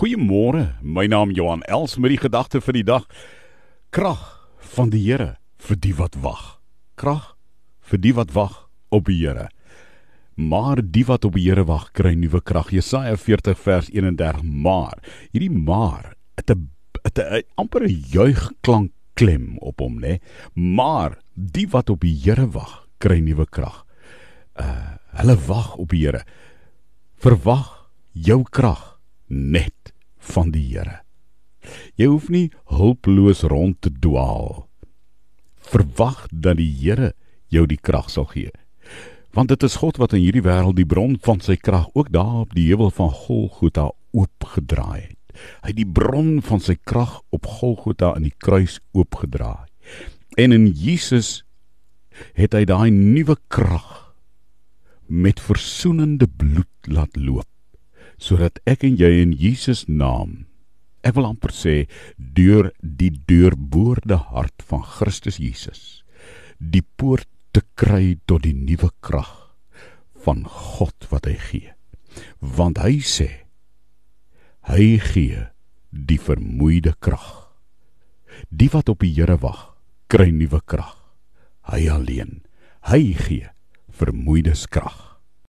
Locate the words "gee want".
38.30-39.52, 71.40-72.78